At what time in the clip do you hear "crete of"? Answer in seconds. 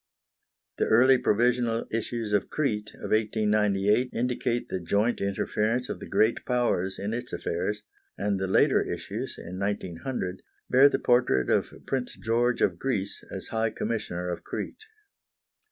2.49-3.11